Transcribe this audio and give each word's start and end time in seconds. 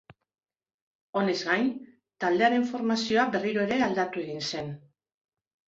Honez 1.21 1.35
gain, 1.49 1.69
taldearen 2.25 2.67
formazioa 2.71 3.29
berriro 3.39 3.65
ere 3.69 3.79
aldatu 3.91 4.27
egin 4.27 4.45
zen. 4.51 4.77